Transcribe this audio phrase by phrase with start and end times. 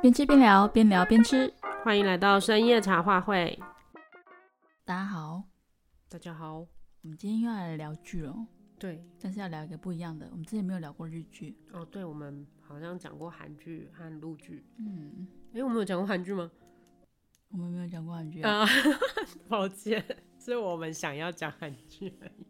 [0.00, 1.52] 边吃边聊，边聊边吃。
[1.84, 3.58] 欢迎来到深夜茶话会。
[4.84, 5.42] 大家好，
[6.08, 6.60] 大家好。
[7.02, 8.46] 我们今天又要来聊剧了。
[8.78, 10.28] 对，但是要聊一个不一样的。
[10.30, 11.58] 我们之前没有聊过日剧。
[11.72, 14.64] 哦，对，我们好像讲过韩剧和陆剧。
[14.78, 16.48] 嗯，哎，我们有讲过韩剧吗？
[17.48, 18.60] 我们没有讲过韩剧啊。
[18.60, 18.66] 啊，
[19.48, 20.04] 抱歉，
[20.38, 22.46] 是我们想要讲韩剧而已。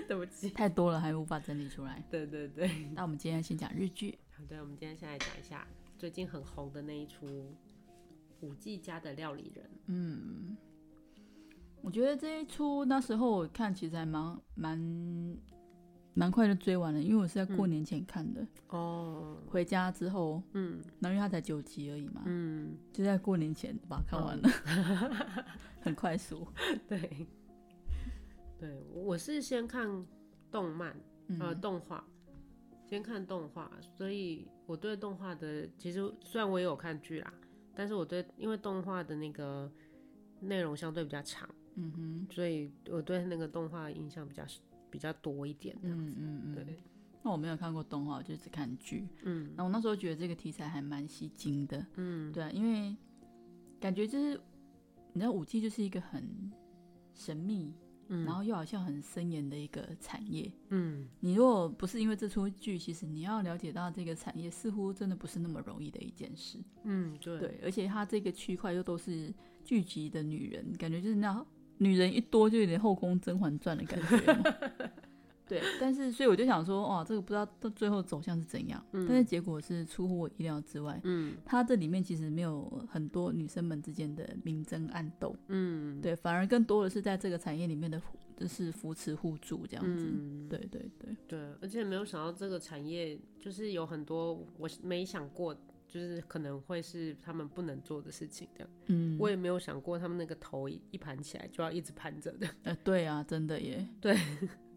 [0.06, 2.04] 对不起，太多了，还无法整理出来。
[2.10, 4.18] 对对对，那我们今天先讲日剧。
[4.36, 5.66] 好的，我们今天先来讲一下
[6.04, 7.26] 最近很红的那一出
[8.42, 9.64] 《五 G 家的料理人》。
[9.86, 10.54] 嗯，
[11.80, 15.38] 我觉得这一出那时候我看其实还蛮蛮
[16.12, 18.46] 蛮快就追完了，因为我是在过年前看的。
[18.68, 25.44] 哦、嗯，回家之后，嗯，然后因为它才九集而已嘛，嗯，就在过年前把它看完了，嗯、
[25.80, 26.46] 很快速。
[26.86, 27.26] 对。
[28.58, 29.88] 对，我是先看
[30.50, 30.90] 动漫，
[31.40, 32.06] 呃，嗯、动画，
[32.86, 37.32] 先看动画，所以我对动画的其实虽然我也有看剧啦，
[37.74, 39.70] 但是我对因为动画的那个
[40.40, 44.44] 内容相对比较长，嗯哼，所以我对那个动画印象比较
[44.90, 46.78] 比较多一点，嗯嗯嗯，对。
[47.22, 52.94] 那我没有看过动画，我就只看剧，嗯，那我那时候觉得这个题材还蛮吸睛的，嗯，对啊，因为
[53.80, 54.38] 感觉就是
[55.14, 56.52] 你知道舞伎就是一个很
[57.14, 57.72] 神秘。
[58.08, 69.32] 嗯、然后又好像很森严的一个产业，嗯，你如果不是因为这出剧，其实你要了解到这个产业，似乎真的不是那么容易的一件事，嗯，对，对，而且它这个区块又都是
[69.64, 71.44] 聚集的女人，感觉就是那
[71.78, 74.90] 女人一多就有点后宫甄嬛传的感觉。
[75.46, 80.98] 对，但是所以我就想说，哇，这个不知道到最后走向是怎样，嗯、但是结果是出乎我意料之外。
[81.04, 88.00] 嗯，它这里面其实没有很多女生们之间的明争暗斗，嗯，对，反而更多的是在这个产业里面的
[88.36, 90.06] 就是扶持互助这样子。
[90.06, 95.54] 嗯、对对对对，而且没有想到这个产业就是有很多我没想过，
[95.86, 98.70] 就是可能会是他们不能做的事情这样。
[98.86, 102.48] 嗯，我也没有想过他们那个头一盘起来就要一直盘着的。
[102.62, 104.16] 呃，对啊，真的耶，对。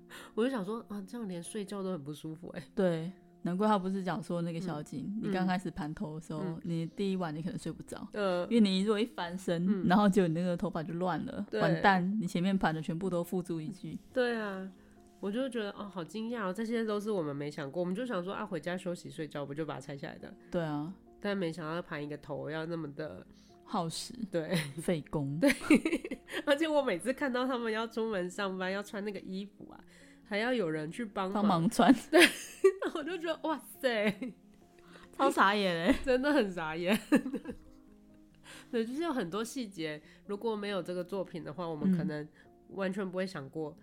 [0.35, 2.63] 我就想说啊，这样连睡觉都很不舒服哎。
[2.75, 3.11] 对，
[3.43, 13.97] 难怪他不是讲说那个小景，嗯、你刚开始盘头的时候，嗯、你第一晚你可能睡不着，嗯、因为你如果一翻身，嗯、然后就你那个头发就乱了，完蛋，你前面盘的全部都付诸一炬。
[14.13, 14.69] 对啊，
[15.19, 20.33] 我就觉得哦，好惊讶哦，这些都是我们没想过，我们就想说啊，回家休息睡觉不就把它拆下来的？
[20.51, 23.25] 对啊，但没想到盘一个头要那么的
[23.67, 25.53] 耗时，对，费工，对，
[26.45, 29.79] 而且我每次看到他们要出门上班要穿那个衣服啊。
[30.29, 31.69] 还要有人去帮帮忙。
[31.69, 32.19] 穿， 对，
[32.95, 34.13] 我就觉得哇塞，
[35.15, 36.99] 超傻眼哎， 真的很傻眼。
[38.69, 42.27] 对，就是有很多细节，如果没有这个作品的话，我们可能
[42.71, 43.77] 完全不会想过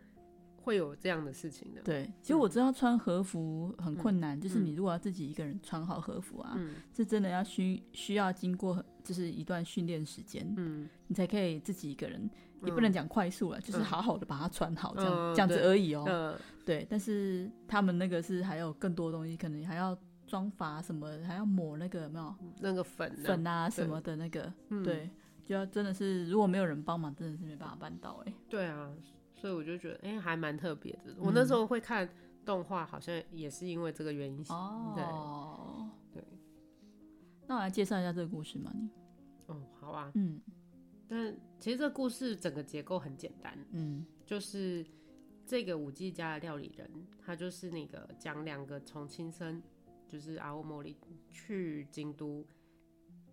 [0.65, 1.83] 会有这样的事情的。
[1.83, 6.59] 对，其实我知道穿和服很困难，就是你如果要自己一个人穿好和服啊，
[6.97, 12.29] 是真的要需需要经过就是一段训练时间，嗯，你才可以自己一个人。
[12.65, 19.95] 也不能讲快速了，嗯、就是好好的把它穿好，这样、嗯、这样子而已哦、对，但是他们那个是还有更多东西，可能还要
[20.27, 25.11] 妆法什么，还要抹那个有没有那个粉粉啊什么的那个，对，对，
[25.45, 28.35] 就要真的是如果没有人帮忙，真的是没办法办到哎、欸。
[28.49, 28.91] 对啊，
[29.45, 31.13] 所以我就觉得哎、欸、还蛮特别的。
[31.13, 32.09] 嗯、我那时候会看
[32.47, 34.43] 动画，好像也是因为这个原因。
[34.49, 36.23] 哦，对。
[36.23, 36.25] 对，
[37.47, 38.89] 那我来介绍一下这个故事嘛，你。
[39.49, 40.41] 哦，好啊，嗯。
[41.07, 44.83] 但其实这个故事整个结构很简单，嗯，就是
[45.45, 46.91] 这个舞伎家的料理人，
[47.23, 49.63] 他就是那个讲两个从青森，
[50.09, 50.97] 就是阿欧莫里
[51.31, 52.43] 去京都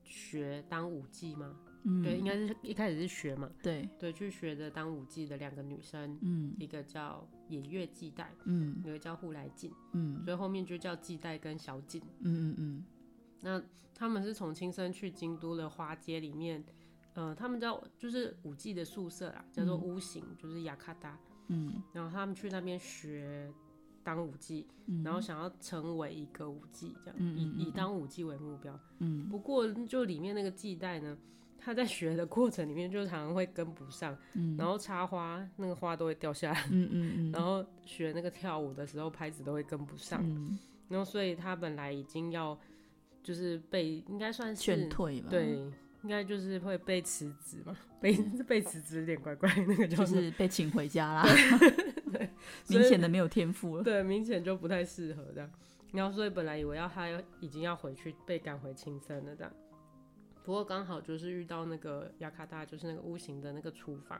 [0.04, 1.58] 学当舞伎吗？
[1.84, 3.88] 嗯，对，应该是一开始是学嘛，对。
[4.00, 12.84] 对，去学的当舞伎的两个女生，嗯，一个叫野月纪代，嗯，一个叫户来静，嗯，所以后面就叫纪代跟小景，嗯嗯嗯，
[13.42, 16.64] 那他们是从亲身去京都的花街里面。
[17.14, 21.20] 呃，他们叫就是舞伎的宿舍啦，叫做屋形，嗯、就是雅卡达。
[21.50, 23.52] 嗯，然后他们去那边学
[24.02, 28.80] 当舞伎，嗯、然后想要成为一个舞伎，这样、嗯、以以当舞伎为目标。
[29.00, 31.18] 嗯，不过就里面那个季代呢，
[31.64, 36.66] 他在学的过程里面就常常会跟不上，嗯、然后插花那个花都会掉下来。
[36.72, 40.20] 嗯嗯嗯， 然后学那个跳舞的时候拍子都会跟不上。
[40.24, 40.58] 嗯，
[40.90, 42.60] 然后所以他本来已经要
[43.22, 45.28] 就是被应该算是劝退吧。
[45.30, 45.72] 对。
[46.04, 48.12] 应该就是会被辞职嘛，被
[48.48, 51.24] 被辞职有点怪怪，那个就是被请回家啦。
[52.12, 52.28] 对，
[52.70, 53.84] 明显的没有天赋了。
[53.84, 55.48] 对，明显就不太适合这样。
[55.92, 59.54] 然后所以本来以为要他要已经要回去被赶回青森了这样，
[60.44, 64.20] 不过刚好就是遇到那个雅卡达，就是那个屋型的那个厨房，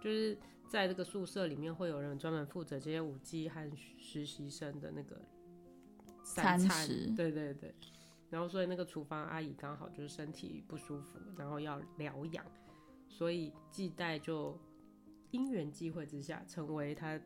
[0.00, 0.36] 就是
[0.68, 5.20] 在这个宿舍里面会有人专门负责这些舞伎和实习生的那个
[6.24, 7.12] 餐，餐食。
[7.14, 7.74] 对对对。
[8.30, 12.44] 然后所以那个厨房阿姨刚好就是身体不舒服，然后要疗养，
[13.08, 14.58] 所以季代就
[15.30, 17.18] 因缘际会之下成为他，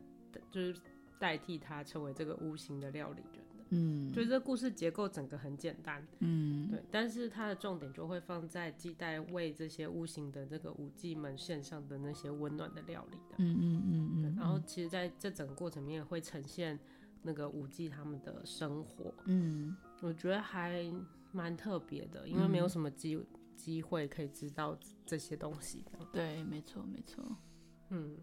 [0.49, 0.79] 就是
[1.19, 3.42] 代替他成为这个屋型的料理人。
[3.73, 16.79] 嗯，所以这故事结构整个很简单，嗯，对，但是它的重点就会放在季代为这些无形的这个舞伎们献上的那些温暖的料理的，嗯嗯嗯嗯，然后其实在这整个过程里面会呈现
[17.23, 20.85] 那个舞伎他们的生活，嗯，我觉得还
[21.31, 23.19] 蛮特别的，因为没有什么机
[23.55, 27.23] 机会可以知道这些东西的，对，没错没错，
[27.89, 28.17] 嗯，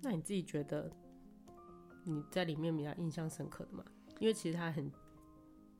[0.00, 0.90] 那你自己觉得
[2.04, 3.84] 你在里面比较印象深刻的吗？
[4.22, 4.88] 因为其实它很，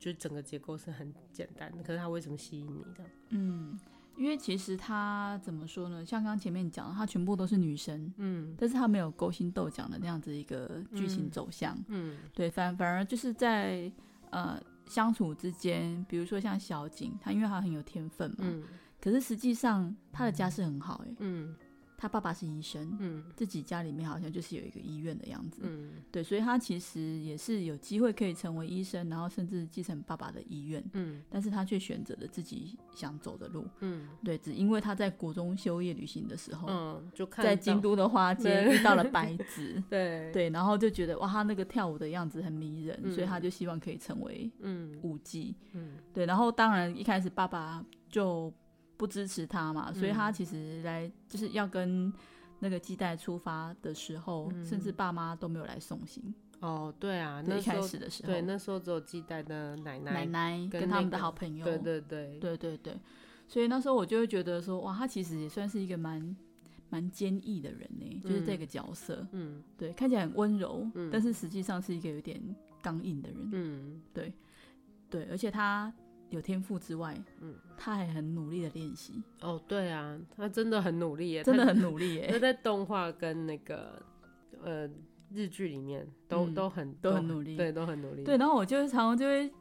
[0.00, 3.04] 就整个结构是很简单的，可是它为什么吸引你的？
[3.28, 3.78] 嗯，
[4.16, 6.04] 因为其实它怎么说呢？
[6.04, 13.88] 像刚前面讲的，它全部都是女生，嗯，但是它没有勾心斗角的那样子一个剧情走向，嗯，对，反反而就是在
[14.30, 18.64] 呃相处之间，比如说像小景，他因为他很有天分嘛，嗯，
[19.00, 21.54] 可是实际上他的家世很好，哎，嗯。
[22.02, 44.98] 他爸爸是医生，嗯，自己家里面好像就是有一个医院的样子，嗯，对，所以他其实也是有机会可以成为医生，然后甚至继承爸爸的医院，嗯，但是他却选择了自己想走的路，嗯，对，只因为他在国中休业旅行的时候，嗯，就看在京都的花街遇到了白子， 对，对，然后就觉得哇，他那个跳舞的样子很迷人，嗯，所以他就希望可以成为嗯。
[45.02, 48.52] 舞姬，嗯，对，然后当然一开始爸爸就
[49.02, 52.12] 不支持他嘛，所以他其实来就是要跟。
[52.64, 56.22] 那个基代出发的时候，嗯、甚至爸妈都没有来送行。
[56.60, 61.64] 哦，对啊，那一开始的时候，对，那时候只有基代的奶奶、奶奶跟、他们的好朋友。
[61.64, 62.94] 对对对，对对对。
[63.48, 66.36] 所以那时候我就会觉得说，哇，他其实也算是一个蛮
[66.88, 69.26] 蛮坚毅的人呢，就是这个角色。
[69.32, 72.40] 嗯，对，看起来很温柔，嗯、但是实际上是一个有点
[72.80, 73.48] 刚硬的人。
[73.50, 74.32] 嗯，对
[75.10, 75.92] 对，而且他。
[76.32, 79.22] 有天赋之外，嗯，他还很努力的练习。
[79.42, 82.28] 哦，对啊，他真的很努力耶， 真的很努力耶。
[82.30, 84.02] 他在动画跟那个
[84.64, 84.88] 呃
[85.32, 88.24] 日剧里面都、嗯、都很都很努力，对，都很努力。
[88.24, 89.52] 对，然后我就常常就会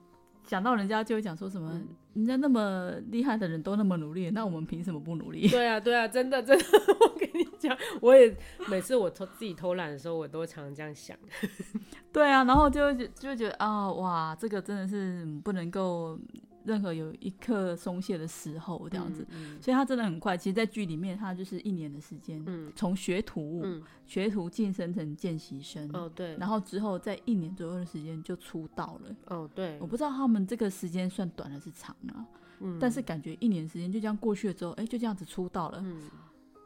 [0.47, 5.49] 想到人家就会讲说什么，嗯、人家那么厉害的人都那么努力，那我们凭什么不努力？
[5.49, 6.65] 对啊，对啊，真的真的，
[7.01, 8.33] 我跟你讲，我也
[8.69, 11.17] 每次我偷自己偷懒的时候，我都常常这样想。
[12.13, 16.17] 对啊，然后就就就觉得啊、哦，哇，这个真的是不能够。
[16.63, 20.37] 任何有一刻松懈的时候，这样子，嗯嗯、所以他真的很快。
[20.37, 22.43] 其实，在剧里面，他就是一年的时间，
[22.75, 29.77] 从、嗯、学徒、嗯、学徒晋升成见习生，哦对，然后之后在一年左右的时间就出道了，哦对。
[29.79, 32.25] 我不知道他们这个时间算短还是长啊，
[32.59, 35.79] 嗯、但是感觉一年时间就这样过去了之后，哎、欸，就这样子出道了。
[35.83, 36.03] 嗯、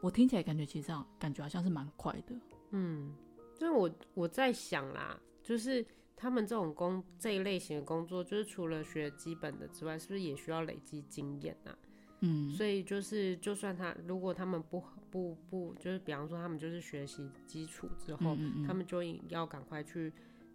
[0.00, 2.34] 我听起来感觉其实感觉好像是蛮快的，
[2.70, 3.14] 嗯，
[3.58, 5.84] 就是我我在想啦，就是。
[6.16, 11.76] 他们这种工这一类型的工作，就是除了学基本的之外，是不是也需要累积经验啊？
[12.20, 20.10] 嗯，所以就是，就算他如果他们不不不，就是比方说他们就是学习基础之后，嗯嗯嗯，他们就要赶快去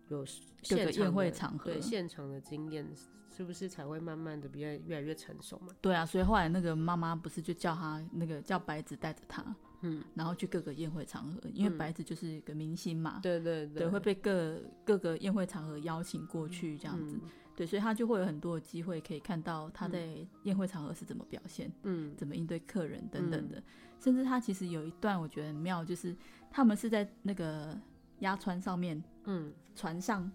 [0.10, 2.92] 有现场宴会场合，对现场的经验，
[3.30, 5.68] 是不是才会慢慢的变越来越成熟嘛？
[5.80, 9.56] 对啊，所以后来那个妈妈不是就叫他那个叫白子带着他。
[9.82, 23.64] 嗯，然后去各个宴会场合，因为白子就是一个明星嘛，对对对，对会被各各个宴会场合邀请过去这样子，嗯、对，所以他就会有很多的机会可以看到他在宴会场合是怎么表现，嗯，怎么应对客人等等的，嗯、
[24.00, 26.16] 甚至他其实有一段我觉得很妙，就是
[26.50, 27.76] 他们是在那个
[28.20, 30.32] 鸭川上面，嗯，船上，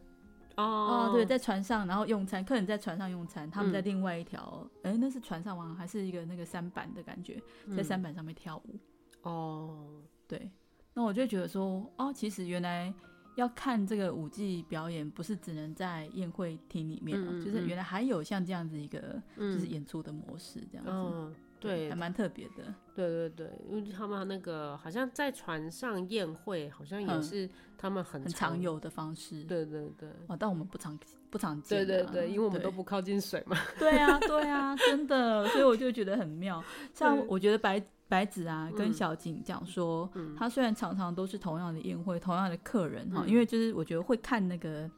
[0.56, 5.76] 哦，哦，对，在船上，然后用餐，客人在船上用餐，他们在另外一条，哎、嗯，那是船上吗？
[5.78, 7.40] 还是一个那个三板的感觉，
[7.76, 8.76] 在三板上面跳舞。
[9.26, 10.49] 哦，对，
[10.95, 12.95] 那我就觉得说，哦，其实原来
[13.35, 22.73] 要看这个舞技表演，不是只能在宴会厅里面，嗯嗯、就是原来还有像这样子一个，就是演出的模式这样子，嗯、对，还蛮特别的。
[22.95, 29.42] 对对对，因为他们那个好像在船上宴会，好像也是他们很很常有的方式。
[29.42, 30.97] 对对对，哦，但我们不常
[31.30, 31.85] 不常见、啊。
[31.85, 33.59] 对对对，因为我们都不靠近水嘛。
[33.76, 36.62] 对啊对啊，真的，所以我就觉得很妙。
[36.95, 37.85] 像我觉得白。
[38.08, 44.90] 白子啊，跟小景讲说，他虽然常常都是同样的宴会，同样的客人哈，嗯、因为就是我觉得会看那个。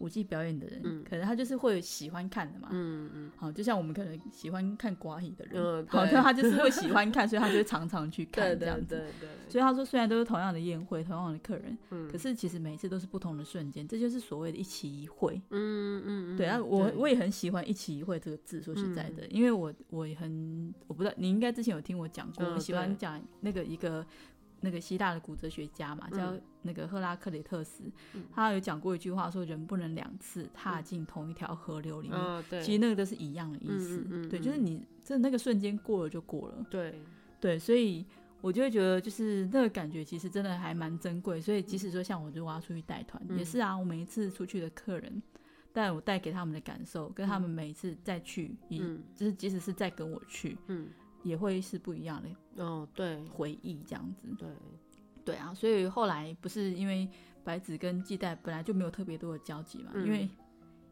[0.00, 9.28] 舞伎表演的人，嗯、可能他就是会喜欢看的嘛，嗯嗯，好，就像我们可能喜欢看寡戏的人，嗯、好，那他就是会喜欢看，所以他就会常常去看这样子，对对对。
[9.48, 15.40] 所以他说，虽然都是同样的宴会，同样的客人，嗯、可是其实每一次都是不同的瞬间，这就是所谓的一期一会。
[15.50, 24.06] 嗯嗯嗯，对啊，我我也很喜欢“一期一会”这个字，说实在的，嗯、因为我我很我不知道，你应该之前有听我讲过，嗯、我喜欢讲那个一个。
[24.60, 32.18] 那个希腊的古哲学家嘛，叫那个赫拉克里特斯，嗯、他有讲过一句话，说人不能两次踏进同一条河流里面。
[32.18, 34.04] 哦、其实那个都是一样的意思。
[34.28, 36.66] 对，就是你这那个瞬间过了就过了。
[36.70, 37.00] 对
[37.40, 38.04] 对，所以
[38.42, 41.40] 我就会觉得，就是那个感觉其实真的还蛮珍贵。
[41.40, 45.22] 所以即使说像我，如果要出去带团，嗯、也是啊，我每一次出去的客人，
[45.72, 50.88] 但我带给他们的感受，跟他们每一次再去，嗯，就是即使是再跟我去，嗯。
[51.22, 54.48] 也会是不一样的哦，对，回忆这样子，对，
[55.24, 57.08] 对啊，所以后来不是因为
[57.44, 60.28] 白子跟季代本来就没有特别多的交集嘛，嗯、因为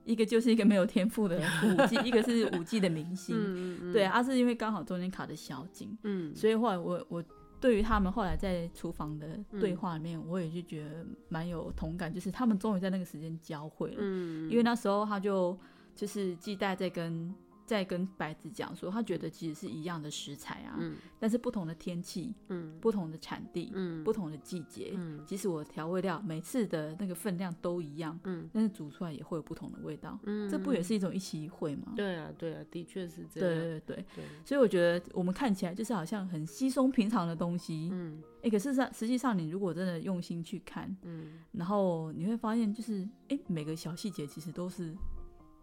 [0.04, 7.24] 一个就是一个没有天赋的舞伎，一个是舞技的明星，嗯嗯对啊，是因为刚好中间卡的小景，嗯，所以后来我我
[7.60, 15.58] 对于他们后来在厨房的对话里面，嗯、我也就觉得蛮有同感，就是他们终于在那个时间交汇了，嗯，因为那时候他就
[15.94, 17.34] 就是季代在跟。
[17.68, 31.92] 在跟白子讲说，他觉得其实是一样的食材啊，嗯、但是不同的天气，嗯、不同的产地，嗯、不同的季节，嗯、即使我调味料每次的那个分量都一样，嗯、但是煮出来也会有不同的味道，嗯、这不也是一种一期一会吗？
[31.94, 33.60] 对啊，对啊，的确是这样。
[33.60, 33.80] 对对。
[33.80, 44.96] 对，对，所以我觉得我们看起来就是好像很稀松平常的东西，嗯，哎、欸，可是实际上你如果真的用心去看，嗯，然后你会发现就是，哎、欸，每个小细节其实都是。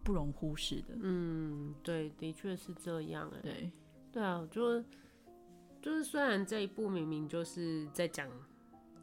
[0.06, 3.72] 不容忽视的，嗯，对，的确是这样，哎，对，
[4.12, 4.80] 对啊，就
[5.82, 8.30] 就是虽然这一部明明就是在讲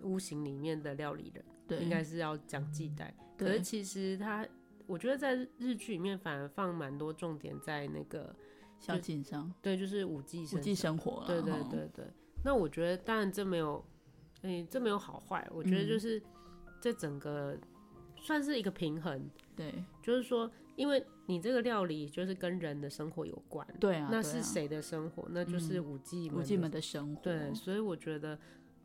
[0.03, 4.47] 屋型里面的料理人，对，应该是要讲季代，可是其实他，
[4.87, 8.33] 我觉得在日剧里面反而放蛮多重点在那个
[8.79, 12.07] 小景上，对，就是五 G 五 G 生活，对对对对。
[12.45, 13.85] 那我觉得当然这没有，
[14.43, 16.23] 哎、欸，这没有好坏，我觉得就是
[16.81, 17.59] 这整个
[18.23, 20.51] 算是一个平衡，对，就是说。
[20.75, 25.25] 因为你这个料理就是跟人的生活有关，对啊，那是谁的生活？
[25.25, 27.21] 啊、那就是五 G 五 G 们的生活。
[27.21, 28.35] 对，所以我觉得，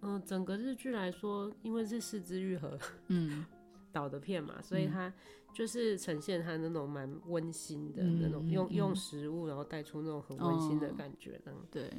[0.01, 2.77] 嗯、呃，整个日剧来说，因为是四肢愈合
[3.07, 3.45] 嗯
[3.93, 5.11] 导的片嘛，所以它
[5.53, 11.89] 就是呈现它那种蛮温馨的那种，用、嗯、用食物然后带出那种很温馨的感觉，这样、嗯、对。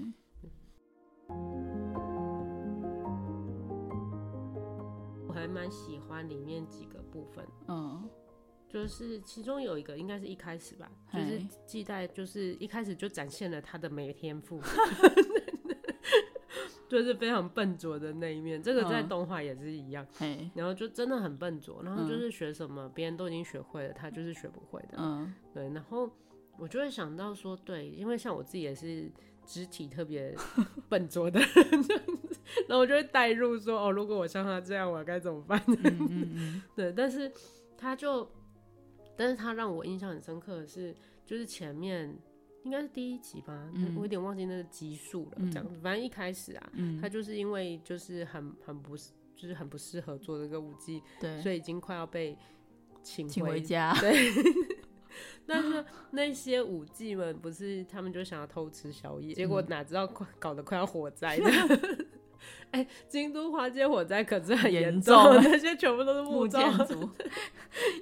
[5.29, 8.09] 我还蛮喜欢里面几个部分，嗯。
[8.71, 14.61] 就是其中有一个，应该是一开始吧，就是季代，就是一开始就展现了他的没天赋，
[16.87, 18.63] 就是非常笨拙的那一面。
[18.63, 24.99] 这个在动画也是一样，嘿然后就真的很笨拙，然后就是学什么别人都已经学会了，他就是学不会的。
[24.99, 25.71] 嗯，对。
[25.71, 26.11] 然后
[26.59, 29.11] 我就会想到说，对，因为像我自己也是
[29.47, 30.37] 肢体特别
[30.91, 31.85] 笨拙的人，
[32.69, 35.63] 然后我就会带入说，哦，如果我像他这样，我该怎么办？
[35.67, 37.31] 嗯嗯嗯对，但是
[37.77, 38.29] 他就。
[39.21, 40.95] 但是他让我印象很深刻的是，
[41.27, 42.17] 就是前面
[42.63, 45.39] 应该是第一集吧，嗯、我有点忘记那个集数了。
[45.51, 52.39] 这样子，嗯、反正一开始啊，嗯、他就是因为就是很很不就是很不适合做这个舞技，对，所以已经快要被
[53.03, 53.93] 请回，家。
[53.99, 54.15] 对，
[55.45, 61.51] 但是那些舞技们不是他们就想要偷吃宵夜，嗯、结果哪知道快搞得快要火灾了。
[62.71, 67.09] 哎、欸，京都花街火灾可是很严重，重 那些全部都是木造建筑，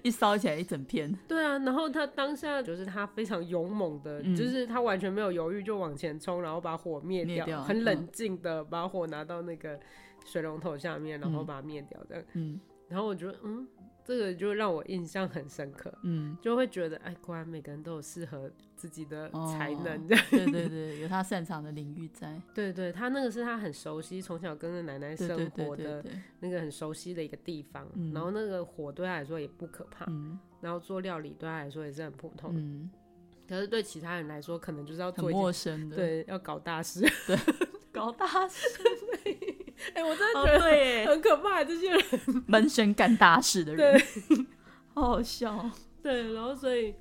[0.03, 1.13] 一烧起来一整片。
[1.29, 9.79] 对啊，然后他当下就是他非常勇猛的，嗯、就是他完全没有犹豫就往前冲，然后把火灭掉，掉很冷静的把火拿到那个
[10.25, 12.25] 水龙头下面，然后把它灭掉的。
[12.35, 13.67] 嗯，然后我觉得，嗯。
[14.07, 26.05] 这个就让我印象很深刻，嗯，就会觉得，哎，果然每个人都有适合自己的才能，哦，对对对，有他擅长的领域在， 对对，他那个是他很熟悉，从小跟着奶奶生活的
[26.39, 32.89] 那个很熟悉的一个地方，嗯、然后那个火对他来说也不可怕，嗯、然后做料理对他来说也是很普通，嗯，
[33.49, 37.37] 可是对其他人来说，可能就是要做一陌生的，对，要搞大事，对，
[37.91, 38.69] 搞大事。
[39.95, 42.03] 哎、欸，我真的觉得很可怕，这些人
[42.47, 44.47] 闷声干大事的人，对，
[44.95, 45.71] 好好笑。
[46.03, 46.95] 对，然后所以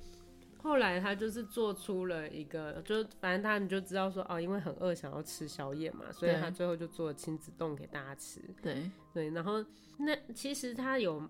[0.62, 8.40] 后来他就是做出了一个，就反正他们就知道说，哦，因为很饿，想要吃宵夜嘛，所以他最后就做亲子冻给大家吃。
[8.62, 9.64] 对对，然后
[9.98, 11.22] 那其实他有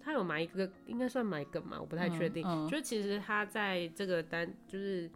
[0.00, 2.44] 他有埋一个，应该算埋梗嘛，我不太确定。
[2.46, 5.10] 嗯嗯、就其实他在这个单就是。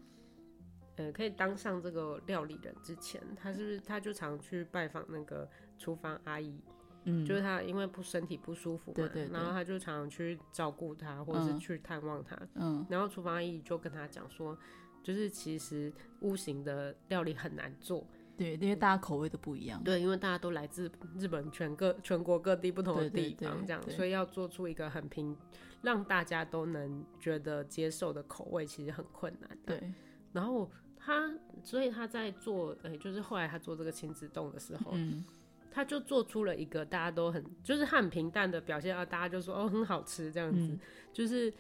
[0.97, 5.49] 呃，可以当上这个料理人之前，他是不是他就常去拜访那个
[5.79, 6.61] 厨房阿姨？
[7.05, 12.37] 嗯，就是他因为不身体不舒服嘛，对对对，然后他就常常去照顾他，或者是去探望他。
[12.55, 14.59] 嗯，然后厨房阿姨就跟他讲说，
[15.05, 18.05] 就是其实屋型的料理很难做，
[18.37, 19.81] 对，因为大家口味都不一样。
[19.85, 25.37] 对，因为大家都来自日本全各全国各地不同的地方，这样，所以要做出一个很平，
[25.83, 29.59] 让大家都能觉得接受的口味，其实很困难。
[29.65, 29.93] 对，
[30.33, 30.69] 然后。
[31.07, 31.33] 他
[31.63, 35.25] 所以他在做，哎、欸，就是后来他做这个亲子洞的时候，嗯、
[35.71, 40.81] 他就做出了一个大家都很，就是他很平淡的表现，啊，大家就说哦很好吃这样子，嗯、
[41.13, 41.53] 就是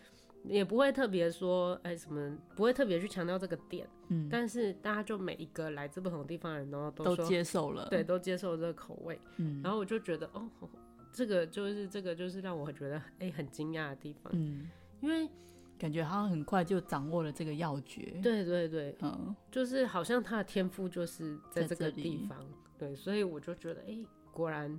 [0.42, 10.50] 也不会特别说哎、欸、什么，不会特别去强调这个点，嗯，但是大家就每一个来自不同地方的人都都都接受了，对，都接受了这个口味，嗯，然后我就觉得哦，
[11.12, 14.68] 这个就是这个就是让我觉得哎、欸、很惊讶的地方，嗯，
[15.00, 15.28] 因为。
[15.78, 18.18] 感觉他很快就掌握了这个要诀。
[18.22, 22.38] 对对对，嗯，就是好像他的天赋就是在这个地方。
[22.78, 24.78] 对，所以我就觉得，哎、欸，果然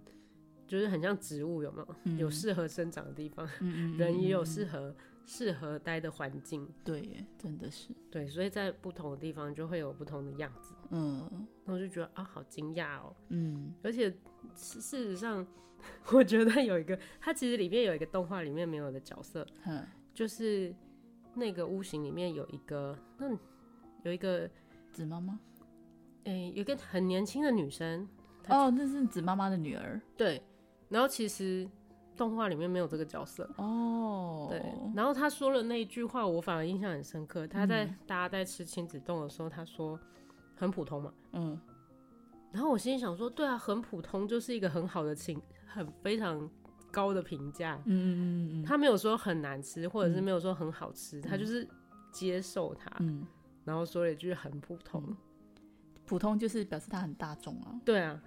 [0.67, 1.95] 就是很像植物，有没有？
[2.03, 6.67] 嗯、有适合生长的地方，嗯、 人也有适合适、嗯、合待的环境。
[6.83, 7.89] 对，真的是。
[8.11, 10.73] 对，所以在不同的地方就会有不同的样子。
[10.91, 13.15] 嗯，那我就觉得啊，好惊讶哦。
[13.29, 14.09] 嗯，而且
[14.55, 15.45] 事实上，
[16.13, 20.73] 我觉得有一个，它其实里面有一个动画里面没有的角色，嗯，就是。
[21.37, 23.29] 那个屋型里面有一个，那
[24.03, 24.49] 有一个
[24.91, 25.39] 紫妈妈，
[26.25, 28.07] 哎、欸，有一个很年轻的女生。
[28.49, 30.01] 哦，那是紫妈妈的女儿。
[30.15, 30.41] 对，
[30.89, 31.69] 然后其实
[32.15, 33.49] 动画里面没有这个角色。
[33.57, 34.61] 哦，对，
[34.95, 37.45] 然后他说了那一句话，我反而印象很深刻。
[37.45, 39.99] 他在、嗯、大家在吃亲子冻的时候，他说
[40.55, 41.13] 很普通嘛。
[41.33, 41.59] 嗯，
[42.51, 46.49] 然后我心里想说，对啊，很普通就是一个很好的亲，很非常。
[46.91, 51.67] 高的评价，嗯嗯嗯，他没有说很难吃，或者是没有说很好吃，嗯、他就是
[52.11, 53.25] 接受它，嗯，
[53.65, 55.17] 然后说了一句很普通，嗯、
[56.05, 58.19] 普通就是表示他很大众啊，对啊，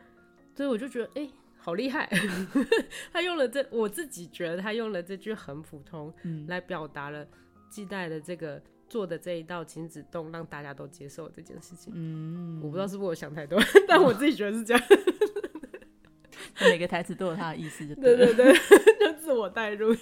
[0.54, 2.08] 所以我就觉得，哎、欸，好厉害，
[3.12, 7.26] 他用了这，我自己觉得他用了这句很普通，嗯，来表达了
[7.68, 14.82] 季代的这个做的这一道亲子冻，让大家都接受这件事情，嗯，我不知道是不是我想太多， 但我自己觉得是这样。
[16.60, 18.52] 每个台词都有它的意思，就对对对，
[19.00, 19.94] 就自我代入，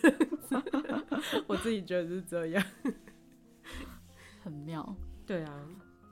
[1.46, 2.64] 我自己觉得是这样，
[4.42, 4.96] 很妙。
[5.26, 5.66] 对啊，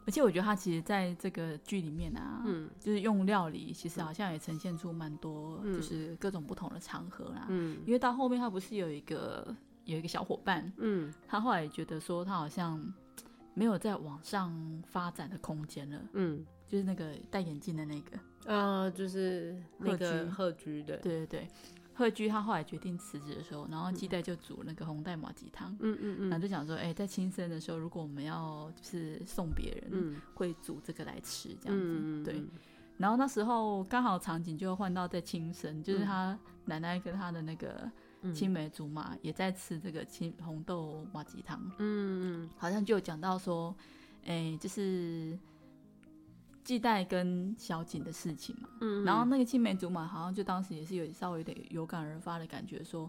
[0.07, 7.47] 而且我觉得他其实在这个剧里面啊，嗯，就是用料理，其实好像也呈现出蛮多，就是各种不同的场合啦。
[7.49, 12.79] 嗯，因为到后面他不是有一个有一个小伙伴，嗯，他后来也觉得说他好像
[13.55, 14.53] 没有在往上
[14.87, 18.17] 发展的空间了，嗯，就是那个戴眼镜的那个。
[18.47, 20.83] 啊、呃，就是那个贺居。
[20.83, 21.27] 的，对。
[21.27, 21.49] 对对，
[21.95, 32.41] 贺居他后来决定辞职的时候，然后基代就煮那个红带麻鸡汤，嗯嗯嗯，然后就讲说，哎、欸，在亲生的时候，如果我们要就是送别人，嗯，会煮这个来吃，这样子，嗯、对。
[32.99, 37.91] 然后那时候刚好场景就换到在亲生，就是他奶奶跟他的那个
[38.33, 43.75] 青梅竹马也在吃这个青红豆麻鸡汤，嗯嗯，好像就有讲到说，
[44.23, 45.37] 哎、欸，就是。
[46.67, 53.09] 季代跟小景的事情嘛，嗯，然后那个青梅竹马好像就当时也是有稍微有点有感而发的感觉，说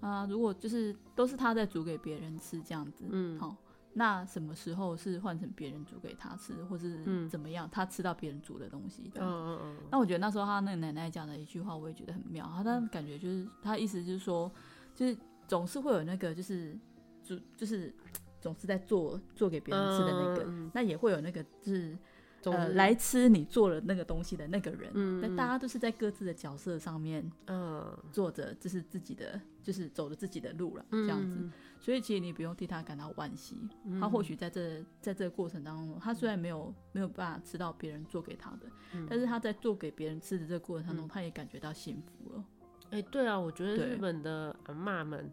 [0.00, 3.54] 啊，如果就是都是他在煮给别人吃这样子，嗯，好，
[3.92, 9.76] 那什么时候是换成别人煮给他吃，或是怎么样，他吃到别人煮的东西，嗯嗯嗯。
[9.92, 14.50] 那我觉得那时候他那个奶奶讲的一句话，我也觉得很妙，他的感觉就是他意思就是说，
[14.92, 16.76] 就是总是会有那个就是
[17.22, 17.94] 煮就是
[18.40, 21.96] 总是在做做给别人吃的那个，那也会有那个就是。
[22.44, 31.36] 呃，来吃你做了那个东西的那个人，嗯，但大家都是在各自的角色上面，嗯，做着就是自己的，就是走着自己的路了，这样子。
[31.38, 42.44] 嗯，所以其实你不用替他感到惋惜，嗯，他或许在这在这个过程当中，他虽然没有没有办法吃到别人做给他的，嗯，但是他在做给别人吃的这个过程当中，嗯，他也感觉到幸福了。
[42.90, 45.30] 哎，欸，对啊，我觉得日本的阿妈们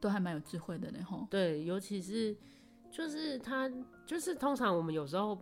[0.00, 1.26] 都还蛮有智慧的呢，吼。
[1.30, 2.36] 对，尤其是
[2.90, 3.70] 就是他
[4.04, 5.40] 就是通常我们有时候。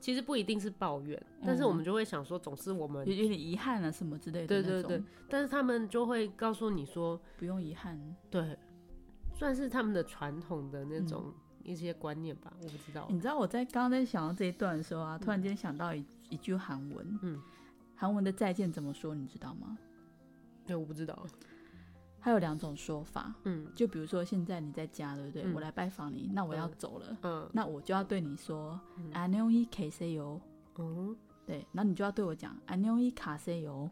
[0.00, 4.46] 其实不一定是抱怨，嗯、但是我们就会想说，总是我们有点遗憾啊什么之类的。
[4.46, 8.00] 对对对，但是他们就会告诉你说，不用遗憾。
[8.30, 8.56] 对，
[9.34, 11.32] 算是他们的传统的那种
[11.64, 13.06] 一些观念吧，嗯、我不知道。
[13.10, 17.40] 你知道我在刚刚在想到这一段的时候啊，突然间想到一一句韩文，嗯，
[17.94, 19.14] 韩文的再见怎么说？
[19.14, 19.76] 你知道吗？
[20.66, 21.26] 对，我不知道。
[22.20, 25.52] 还有两种说法，嗯，就比如说现在你在家，对不对？
[25.52, 28.78] 我来拜访你，那我要走了，嗯，那我就要对你说
[29.12, 30.40] ，I know you can say you，
[30.78, 33.88] 嗯，对，那你就要对我讲，I know you can say you，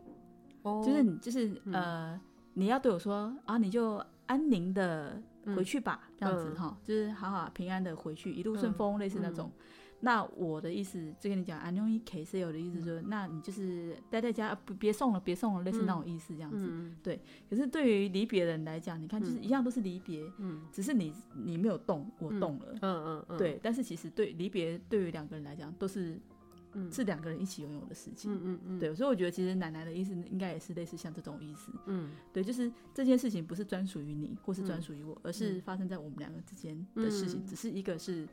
[0.63, 2.21] 哦，就是你就是、呃，
[2.55, 5.23] 你要对我说啊，你就安宁的
[5.55, 9.51] 回去吧，这样子哈、就是好好平安的回去，一路顺风，类似那种。
[10.07, 16.65] 那我的意思就跟你讲，安妞伊 K C 有的意思说，那你就是待在家，不别送了，别送了，类似那种意思这样子。
[16.71, 17.21] 嗯、对。
[17.51, 23.59] 可是对于离别人来讲，你看就是一样都是离别，嗯，只是你你没有动，我动了，嗯嗯嗯，对。
[23.61, 26.17] 但是其实对离别对于两个人来讲都是，
[26.75, 28.79] 嗯，是两个人一起拥有的事情，嗯嗯嗯。
[28.79, 38.25] 对，所以我觉得其实奶奶的意思应该也是类似像这种意思，嗯，对，就是这件事情不是专属于你或是专属于我，而是发生在我们两个之间的事情，只是一个是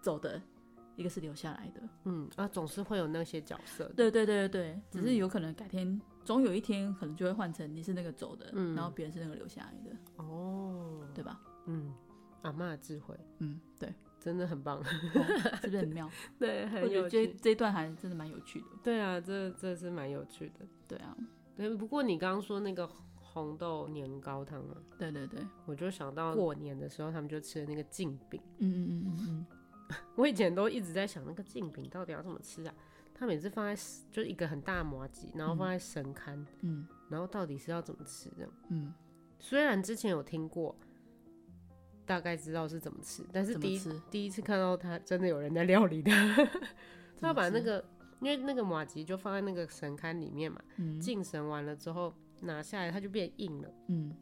[0.00, 0.40] 走的。
[0.96, 1.80] 一个是留下来的。
[2.04, 3.84] 嗯啊，总是会有那些角色。
[3.96, 9.96] 对对对对对，只是有可能改天，总有一天可能就会换成你是那个走的，嗯、然后别人是那个留下来的。
[10.16, 11.40] 哦，对吧？
[11.66, 11.92] 嗯，
[12.42, 16.10] 阿嬷的智慧，嗯，对，真的很棒，哦、是不是很妙？
[16.38, 17.26] 对，很有趣。
[17.26, 18.66] 这这一段还真的蛮有趣的。
[18.82, 20.66] 对啊，这这是蛮有趣的。
[20.88, 21.16] 对啊，
[21.56, 21.74] 对。
[21.76, 22.88] 不过你刚刚说那个。
[23.36, 28.40] 红豆年糕汤啊，对对对，我就想到过年的时候，他们就吃的那个镜饼。
[28.60, 29.46] 嗯嗯嗯嗯嗯，
[30.16, 32.74] 我以前都一直在想，那个镜饼到底要怎么吃啊？
[33.14, 38.52] 他每次放在就一个很大的麻吉，然后放在神龛，嗯，然后到底是要怎么吃这样？
[38.68, 38.92] 嗯，
[39.38, 40.76] 虽然之前有听过，
[42.04, 46.10] 大概知道是怎么吃，但是第一次第一次看到他真的有人在料理的，
[47.18, 47.82] 他要把那个
[48.20, 50.60] 因为那个麻吉就放在那个神龛里面嘛，
[51.00, 52.12] 敬神完了之后。
[52.42, 53.74] 拿下来，它就变硬了。
[53.86, 54.14] 嗯，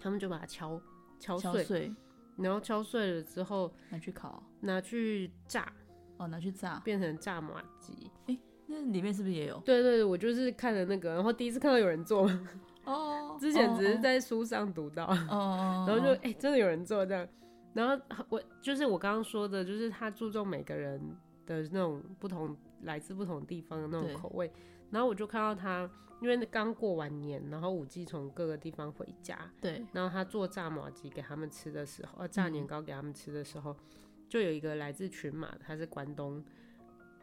[0.00, 0.82] 他们就把它敲
[1.20, 1.94] 敲碎，敲碎，
[2.36, 5.72] 然后敲碎了之后拿去烤，拿去炸。
[6.18, 8.10] 哦，拿去炸，变成炸麻鸡。
[8.26, 9.58] 哎、欸，那里面是不是也有？
[9.64, 12.30] 对对对，我就是看了那个，然后第一次看到有人做。
[12.84, 15.06] 哦，之前只是在书上读到。
[15.06, 17.26] 哦， 然后就哎、欸，真的有人做这样。
[17.72, 21.00] 然后我就是我刚刚说的，就是他注重每个人
[21.46, 24.52] 的那种不同，来自不同地方的那种口味。
[24.92, 25.90] 然后我就看到他。
[26.20, 33.76] 因为刚过完年，然后五 G 从各个地方回家，对，然后他做炸麻糬给他们吃的时候，呃，炸年糕给他们吃的时候，嗯、
[34.28, 36.40] 就有一个来自群马，他是关东，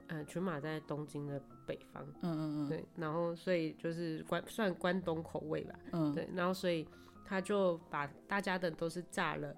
[0.07, 6.85] 呃，群马在东京的北方，嗯嗯嗯，对，然后所以就是关算关东口味吧，嗯，对，然后所以
[7.23, 9.55] 他就把大家的都是炸了，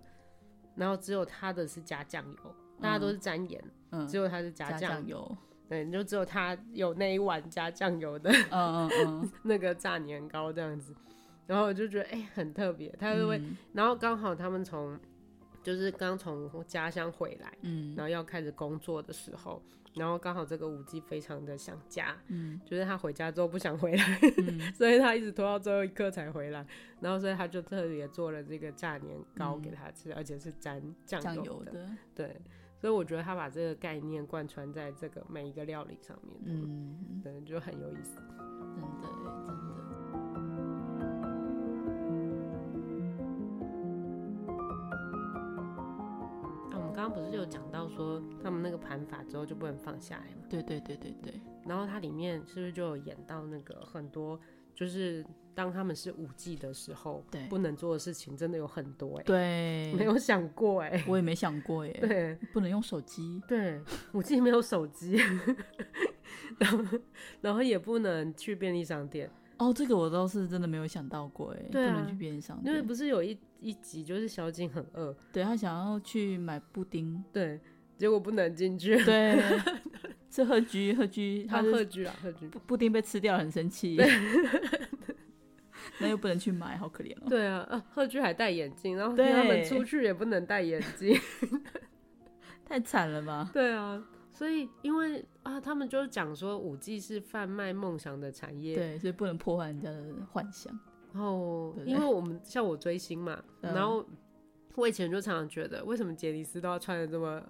[0.76, 5.36] 然后只有他的是加酱油，大家都是沾盐，嗯，只有他是加酱油。
[5.72, 10.94] 对，就只有他有那一碗加酱油的，嗯嗯嗯， 那个炸年糕这样子，
[11.48, 15.00] 然后我就觉得哎、欸、很特别，他就会，嗯、然后刚好他们从
[15.64, 26.68] 就是刚从家乡回来，嗯，然后要开始工作的时候，然后刚好这个五季非常的想家，嗯， 就是他回家之后不想回来，嗯、 所以他一直拖到最后一刻才回来，
[27.00, 32.36] 然后所以他就特别做了这个炸年糕给他吃，嗯、而且是沾酱油，油的，对。
[32.82, 39.08] 所以我觉得他把这个概念贯穿在这个每一个料理上面，嗯，对，就很有意思，真的，
[39.46, 39.72] 真的。
[46.72, 50.48] 啊，我们刚刚不是有讲到说他们那个盘法之后就不能放下来吗？
[50.50, 51.40] 对对对对对。
[51.68, 54.40] 然后它里面是不是就有演到那个很多，
[54.74, 55.24] 就是。
[55.54, 63.82] 当他们是五 G 的时候，对，不能做的事情真的有很多哎，对， 没有想过哎，我也没想过哎，对，不能用手机，对，
[64.14, 65.20] 五 G 没有手机，
[66.58, 67.00] 然后
[67.42, 77.60] 然后也不能去便利商店，哦，这个我倒是真的没有想到过哎，对，不能去便利商店，因为不是有一一集就是小景很饿，对，他想要去买布丁，对，
[77.98, 79.38] 结果不能进去，对，
[80.32, 83.98] 是贺居贺居，他贺居啊贺居，布布丁被吃掉很生气。
[86.02, 87.24] 那又不能去买，好可怜哦。
[87.30, 91.16] 对啊，啊，贺居还戴眼镜，然后他们出去也不能戴眼镜，
[92.66, 93.50] 太惨了吧？
[93.54, 100.78] 对啊，所以因为啊，他们就讲说五 G 是贩卖梦想的产业，对，所以不能破坏人家的幻想。
[101.14, 104.06] 然后，因为我们像我追星嘛，然后
[104.76, 107.42] 我以前就常常觉得，为什么杰尼斯都要穿的这么，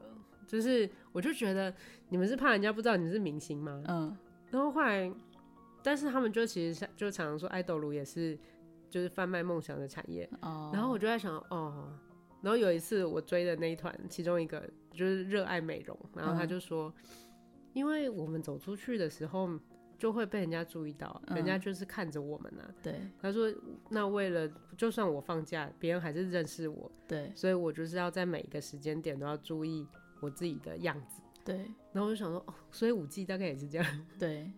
[0.48, 1.74] 就是我就觉得
[2.10, 3.84] 你们是怕人家不知道你是明星吗？
[3.88, 4.18] 嗯，
[4.50, 5.12] 然后后来。
[5.84, 8.38] 但是他们就其实就常常说，爱豆鲁也是
[8.89, 10.30] 就是贩卖梦想的产业。
[10.41, 10.72] 哦。
[10.74, 11.91] 然后我就在想，哦。
[12.41, 17.04] 然后有一次我追的那一团，其中一个就是热爱美容，然后他就说，嗯、
[17.74, 19.48] 因为我们走出去的时候
[20.00, 22.74] 就会被人家注意到，嗯、人家就是看着我们啊。
[22.82, 23.00] 对。
[23.22, 23.48] 他说，
[23.89, 26.91] 那为了就算我放假，别人还是认识我。
[27.08, 27.32] 对。
[27.36, 29.88] 所以我就是要在每一个时间点都要注意
[30.20, 31.22] 我自己的样子。
[31.46, 31.58] 对。
[31.91, 34.08] 然后我就想说，哦，所以五 G 大概也是这样。
[34.17, 34.52] 对。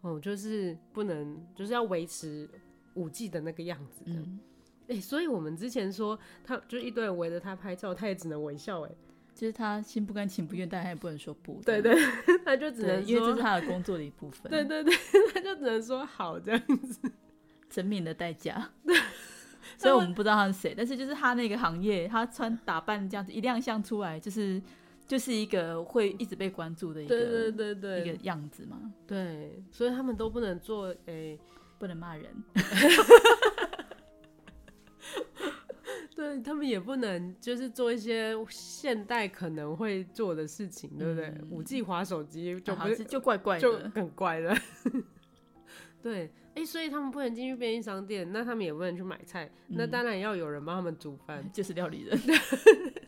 [0.00, 2.48] 哦，就是不能，就是要维持
[2.94, 4.12] 五 G 的那个样子的。
[4.12, 4.40] 哎、嗯
[4.88, 8.82] 欸，所以我们之前说，他就一堆人围着他拍照，他也只能微笑。
[8.82, 8.90] 哎，
[9.34, 11.60] 就是他心不甘情不愿，但他也不能说不。
[11.64, 14.48] 对，对对，他就只能说，因为这是他的工作的一部分。
[14.50, 14.94] 对对对，
[15.34, 17.00] 他就只能说好这样子，
[17.68, 18.70] 成名的代价。
[18.86, 18.96] 对，
[19.76, 24.62] 所以我们不知道他是谁，但是就是他那个行业，他穿打扮这样子一亮相出来，就是。
[25.08, 28.00] 就是一个会一直被关注的一个对对对对。
[28.02, 31.38] 一个样子嘛，对，所以他们都不能做诶，欸、
[31.78, 32.30] 不能骂人，
[36.14, 41.34] 对他们也不能就是做一些现代可能会做的事情，嗯、对不对？
[41.50, 44.54] 五 G 滑手机就不是、啊、就怪怪的，就很怪的，
[46.02, 52.18] 对，哎、欸，所以他们不能进去便利商店，那他们也不能去买菜，嗯、那当然要有人帮他们煮饭， 就是料理人。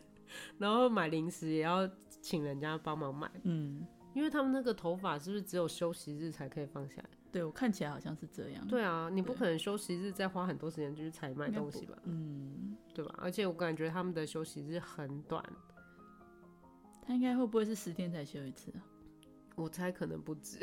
[0.57, 1.89] 然后买零食也要
[2.21, 7.09] 请人家帮忙买，嗯，因为他们那个头发是不是只有休息日才可以放下来？
[7.31, 8.67] 对，我看起来好像是这样。
[8.67, 11.97] 对啊，你不可能休息日再花很多时间就去采买东西吧？
[12.03, 13.15] 嗯，对吧？
[13.17, 15.43] 而且我感觉他们的休息日很短。
[17.03, 18.83] 他应该会不会是十天才休一次啊？
[19.55, 20.59] 我猜可能不止。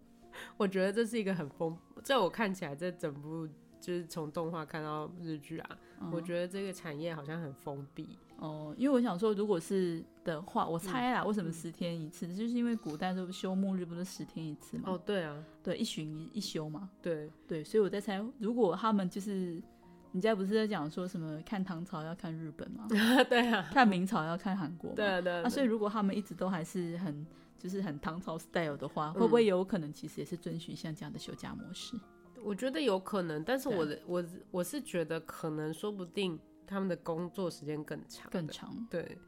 [0.56, 3.46] 我觉得这是一个很封，在我看起来，这整部
[3.80, 8.18] 就是从动画看到日剧啊，嗯，我觉得这个产业好像很封闭。
[8.42, 12.26] 哦，因为我想说，如果是的话，我猜啦，为什么十天一次？
[12.26, 14.84] 嗯、就是因为古代都休沐日不是十天一次吗？
[14.86, 16.90] 哦，对啊，对，一旬一休嘛。
[17.00, 19.62] 对对，所以我在猜，如果他们就是，
[20.10, 22.88] 你家不是在讲说什么看唐朝要看日本吗？
[23.30, 24.96] 对啊，看明朝要看韩国嘛。
[24.96, 25.42] 对啊，对啊。
[25.44, 27.24] 啊，所以如果他们一直都还是很
[27.56, 31.96] 就是很唐朝 style 的话，会不会有可能其实也是遵循像这样的休假模式？
[32.42, 36.36] 我觉得有可能，但是我的我我是觉得可能说不定。
[36.72, 39.18] 他们的工作时间更长，更长，对。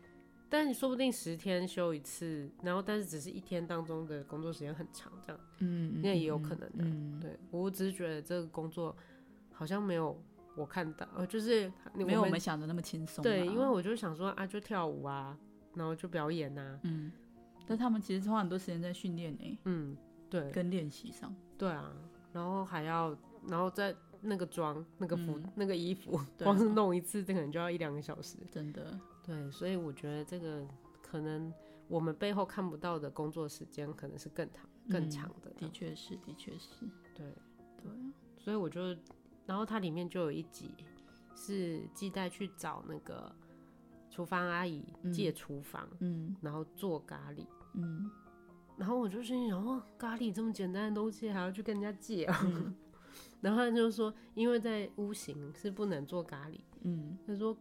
[0.48, 6.84] 但你说不定十天休一次，然后但是只是一天当中的工作时间很长，这样，嗯，那也有可能的。
[6.84, 8.96] 嗯，对，我只是觉得这个工作
[9.52, 10.16] 好像没有
[10.56, 13.22] 我看到，呃，就是没有我们想的那么轻松。
[13.22, 15.36] 对，因为我就想说啊，就跳舞啊，
[15.74, 17.10] 然后就表演啊，嗯。
[17.66, 19.96] 但他们其实花很多时间在训练呢，嗯，
[20.30, 21.34] 对，跟练习上。
[21.58, 21.92] 对啊，
[22.32, 23.16] 然后还要，
[23.48, 23.94] 然后再。
[24.24, 28.38] 那个妆、那个服、嗯、那个衣服， 光是弄一次，这可能就要一两个小时。
[28.50, 30.66] 真的，对，所以我觉得这个
[31.02, 31.52] 可能
[31.88, 35.50] 我们背后看不到的工作时间，可能是更长、更长的。
[35.50, 36.70] 的确是，的确是。
[37.14, 37.26] 对，
[37.82, 37.92] 对。
[38.38, 38.96] 所以我就，
[39.46, 40.70] 然后它里面就有一集
[41.36, 43.30] 是季代去找那个
[44.10, 48.10] 厨房阿姨借厨房，嗯，然后做咖喱，嗯，
[48.76, 52.40] 然后我就心想，哦，咖喱这么简单的东西，还要去跟人家借啊？
[52.44, 52.74] 嗯
[53.44, 57.54] 然后他就说，因为在屋型是不能做咖喱，嗯，他说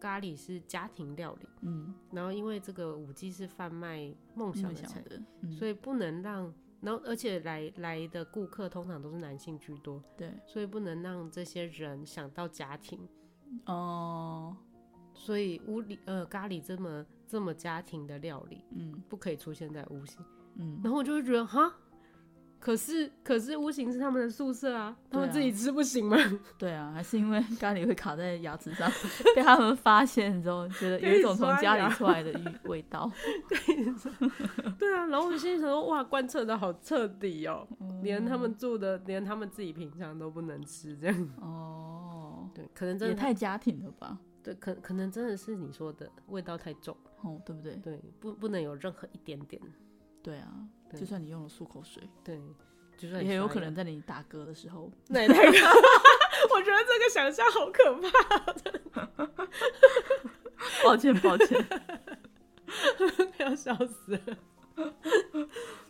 [0.00, 12.98] 咖喱是家庭料理，嗯，然后因为这个五 G 是贩卖梦想的，所以不能让，然后而且来来的顾客通常都是男性居多，对，所以不能让这些人想到家庭，
[13.66, 14.56] 哦，
[15.14, 20.20] 所以屋里呃咖喱这么这么家庭的料理，嗯，不可以出现在屋型，
[20.56, 21.72] 嗯，然后我就会觉得哈。
[22.60, 26.16] 可是，可是屋型是他们的宿舍啊，他们自己吃不行吗？
[26.58, 28.88] 对啊，还是因为 咖喱会卡在牙齿上，
[29.34, 33.10] 被他们发现之后，觉得有一种从家里出来的味道。
[34.78, 41.28] 对啊，然后我就心里想说，哇，贯彻的好彻底哦、喔嗯，连他们住的，连他们自己平常都不能吃这样。
[41.40, 44.18] 哦，对，可能真的也太家庭了吧？
[44.42, 47.74] 对，可可能真的是你说的味道太重，哦，对不对？
[47.76, 49.60] 对，不不能有任何一点点。
[50.22, 50.52] 对啊。
[50.98, 52.40] 就算你用了漱口水，对，
[52.96, 55.42] 就算也有可能在你打嗝的时候， 那那个，
[56.54, 58.08] 我觉得这个想象好可怕。
[60.84, 61.66] 抱歉，抱歉，
[63.38, 64.38] 要笑死了。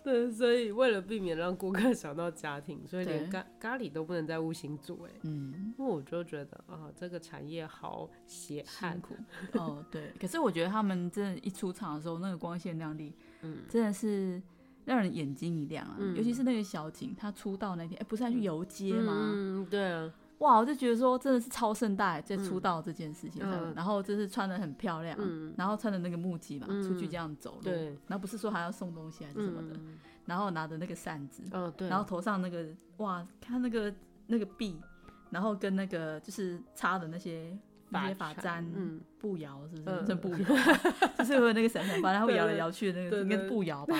[0.03, 5.03] 对，所以为了避免让顾客想到家庭，所以连咖咖喱都不能在屋型煮。
[5.05, 9.15] 哎，嗯，因为我就觉得啊、哦，这个产业好血汗苦。
[9.53, 10.13] 哦，对。
[10.19, 14.43] 可是我觉得他们真的，一出场的时候，那个光鲜亮丽，嗯，真的是。
[14.85, 16.17] 让人眼睛一亮啊、嗯！
[16.17, 19.13] 尤其是那个小景，他出道那天，哎、欸，不是还去游街吗？
[19.17, 20.13] 嗯，对啊。
[20.39, 27.89] 哇，我就觉得说，真的是超盛大，在出道这件事情上、嗯，然后就是穿的很漂亮，嗯、然后穿的那个木屐嘛、嗯，出去这样走路，对。
[28.07, 31.89] 然后不是说还要送东西还是什么的，嗯、然后拿着那个扇子，哦，对。
[31.89, 32.67] 然后头上那个，
[32.97, 33.95] 哇，看那个
[34.27, 34.81] 那个币，
[35.29, 37.55] 然后跟那个就是插的那些。
[37.91, 40.05] 那些发簪、嗯，步摇是不是？
[40.07, 40.39] 这、嗯、步摇，
[41.19, 43.97] 就是有那个闪闪发，然后摇来摇去的那个，应该是步摇吧？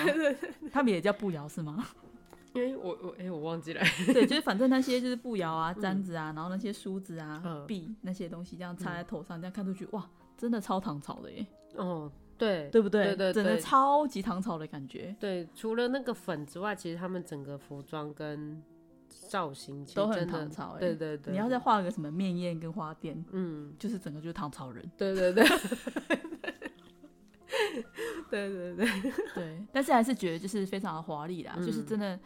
[0.71, 1.85] 他们也叫步摇是吗？
[2.53, 3.81] 因为我我哎、欸，我忘记了。
[4.07, 10.05] 对，就是反正那些就是步摇啊、簪子啊，然后那些梳子啊、币、嗯、那些东西，这样插在头上，这样看出去，哇，
[10.37, 11.45] 真的超唐朝的耶！
[11.75, 13.05] 哦，对，对不对？
[13.05, 15.15] 对对对，真的超级唐朝的感觉。
[15.17, 18.61] 对，除了那个粉之外，其实他们整个服装跟。
[19.29, 21.33] 造型都很唐朝、欸，对对对。
[21.33, 25.43] 你要再画个什么面宴跟花店，嗯，就是整个就是唐朝人，对对对，
[28.29, 29.65] 对 对对 对。
[29.71, 32.19] 但是还是觉得就是非常的华丽啦、嗯，就是真的，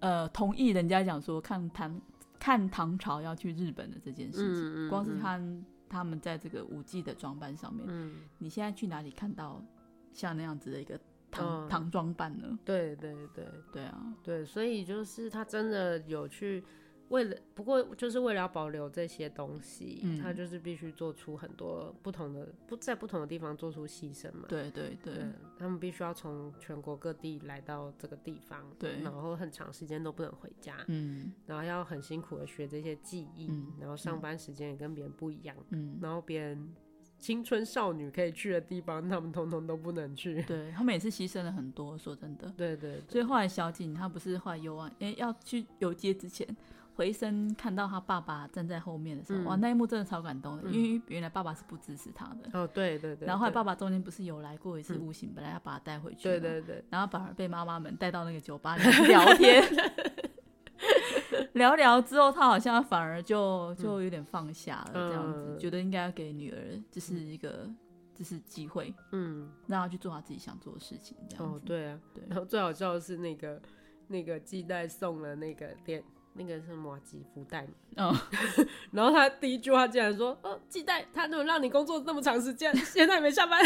[0.00, 2.00] 呃，同意人家讲说看唐
[2.38, 9.62] 看唐朝要去日本的这件事情，嗯光是看他们在这个舞伎的装扮上面、嗯，你现在去哪里看到
[10.12, 10.98] 像那样子的一个？
[11.32, 12.58] 唐唐装扮呢？
[12.64, 13.44] 对对对。
[13.72, 16.62] 对啊，对，所以就是他真的有去
[17.08, 24.44] 为了，不过就是为了要保留这些东西，嗯、他就是必须做出很多不同的，不在不同的地方做出牺牲嘛。
[24.48, 25.24] 对对对，对
[25.58, 36.74] 他们必须要从全国各地来到这个地方，对，然后很长时间都不能回家，嗯，然后要很辛苦的学这些技艺，嗯，然后上班时间也跟别人不一样，嗯，然后别人。
[37.22, 40.42] 青春少女可以去的地方，他们通通都不能去。
[40.42, 42.52] 对，他们也是牺牲了很多，说真的。
[42.56, 43.12] 对对，对。
[43.12, 46.44] 所以后来小景他不是后来游完，哎，要去游街之前，
[46.96, 52.58] 回身看到他爸爸站在后面的时候，嗯、哇，那一幕真的超感动的，嗯、因为原来爸爸是不支持他的。
[52.58, 53.24] 哦，对对对。
[53.24, 56.24] 然后后来爸爸中间不是有来过一次悟醒，嗯、本来要把他带回去。
[56.24, 56.84] 对对对。
[56.90, 59.62] 然后反而被妈妈们带到那个酒吧里聊天。
[61.54, 66.56] 聊聊之后，他好像反而就就有点放下了，这样子，嗯、觉得应该要给女儿
[66.90, 67.68] 就是一个
[68.14, 71.58] 就是机会，嗯，让她去做她自己想做的事情，这样子。
[71.58, 72.24] 哦，对啊，对。
[72.28, 73.60] 然后最好笑的是那个
[74.08, 76.02] 那个季代送了那个电
[76.34, 78.14] 那个是马吉福袋嘛，嗯，
[78.92, 83.62] 然后他第一句话竟然说：“哦，季代，他怎么让你工作那么长时间，现在还没下班。”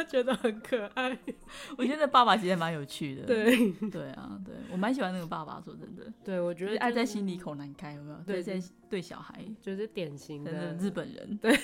[0.00, 1.16] 他 觉得很可爱，
[1.76, 3.26] 我觉得爸爸其实蛮有趣的。
[3.26, 6.10] 对 对啊，对我蛮喜欢那个爸爸，说真的。
[6.24, 8.16] 对，我觉得、就是、爱在心里口难开，有没有？
[8.26, 11.36] 对，在对小孩就是典型的日本人。
[11.36, 11.54] 对，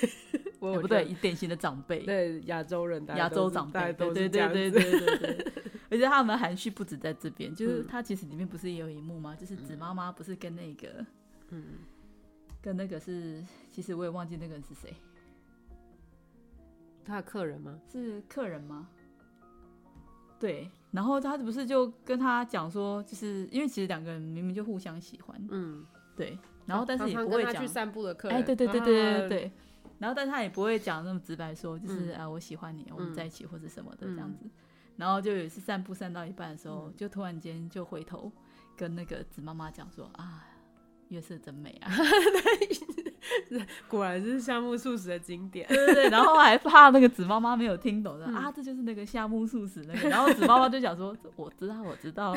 [0.59, 1.99] 我不对，典型的长辈。
[2.03, 5.53] 对，亚洲人，亚洲长辈，对对对对对对对。
[5.89, 9.35] 而且他们含蓄不止在这边，就是他其实里面不是也有一幕吗？
[9.35, 11.05] 就是子妈妈不是跟那个，
[11.49, 11.63] 嗯，
[12.61, 14.93] 跟那个是，其实我也忘记那个人是谁。
[17.07, 17.79] 他的客人吗？
[17.89, 18.87] 是客人吗？
[20.39, 29.51] 对，然后他不是就跟他讲说，就是因为其实两个人明明就互相喜欢，嗯，对，然后但是也不会讲去散步的客人，哎，对对对对对对，
[29.97, 34.45] 然后但他也不会讲那么直白说，就是啊我喜欢你，我们在一起或者什么的这样子，
[34.97, 38.31] 然后就有一次散步散到一半的时候，就突然间就回头
[38.75, 40.43] 跟那个紫妈妈讲说啊。
[41.09, 41.89] 月色真美啊！
[43.87, 45.67] 果然是夏目漱石的经典。
[45.67, 50.09] 对对对，然后还怕那个紫妈妈没有听懂的、嗯、啊，这就是那个夏目漱石那个。
[50.09, 52.35] 然后紫妈妈就讲说：“我知道，我知道，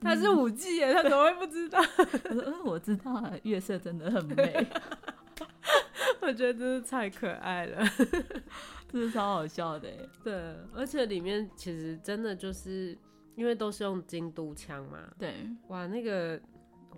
[0.00, 4.66] 他是舞伎耶，他怎么会不知道？”我说：“嗯，我知道，月色真的很美。
[6.20, 7.82] ”我觉得真是太可爱了，
[8.90, 9.88] 这是超好笑的。
[10.22, 12.96] 对，而且里面其实真的就是
[13.36, 14.98] 因为都是用京都腔嘛。
[15.18, 15.34] 对，
[15.68, 16.40] 哇，那个。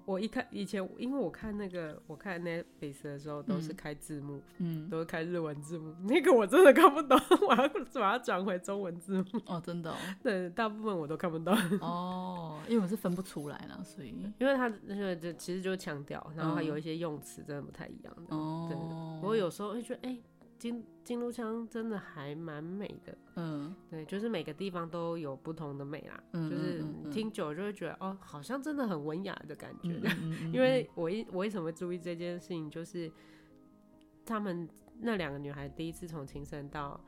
[0.04, 9.24] 我一看以前，因为我看那个我看 Netflix 的时候都是开字幕，嗯，都是开日文字幕， 那个我真的看不懂， 我要把它转回中文字幕。
[9.46, 9.96] 哦，真的哦？
[10.22, 11.54] 对，大部分我都看不懂。
[11.80, 18.34] 哦，因为我是分不出来了，所以因为他那个就其实就强调，然后还有一些用词真的不太一样的。
[18.36, 20.22] 哦，对，我有时候会觉得，哎、欸。
[20.62, 30.00] 京京都腔真的还蛮美的，嗯，对，就是每个地方都有不同的美啦，嗯，就是听久了就会觉得哦，好像真的很文雅的感觉。
[30.54, 33.10] 因为我一我为什么会注意这件事情，就是
[34.24, 34.68] 他们
[35.00, 37.00] 那两个女孩第一次从青森到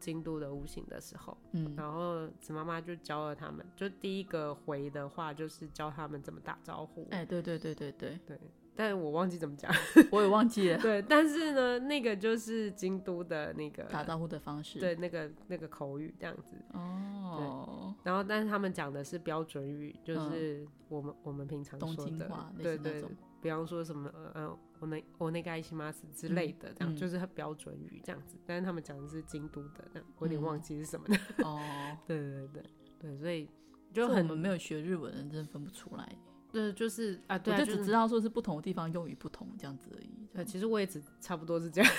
[0.00, 7.06] 京都的悟醒的时候，嗯，然后紫妈妈就教了他们，就第一个回的话就是教他们怎么打招呼。
[7.12, 8.40] 哎，对对对对对对。
[8.80, 9.70] 但我忘记怎么讲，
[10.10, 10.78] 我也忘记了。
[10.80, 16.56] 对，但是呢，那个就是京都的那个打招呼的方式，对，那个那个口语这样子。
[16.72, 17.94] 哦。
[18.02, 23.04] 然后，但是他们讲的是标准语，就是我们、嗯、我们平常说的，对，对对。
[23.42, 28.38] 比方说什么呃，我那我那个爱西马斯之类的，这样、嗯、就是很标准语这样子。
[28.46, 31.44] 但是他们讲的是京都的，这样我有点忘记是什么的。
[31.44, 31.98] 哦、 嗯。
[32.06, 32.62] 对对对
[32.98, 33.46] 对，所以
[33.92, 36.16] 就很我们没有学日文的人真的分不出来。
[36.52, 40.10] 对，就是啊，对啊，我就只知道说是不同的地方用语不同这样子而已。
[40.34, 41.92] 对，其实我也只差不多是这样，